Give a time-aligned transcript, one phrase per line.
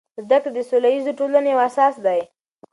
[0.23, 2.21] زده کړه د سوله ییزو ټولنو یو اساس دی.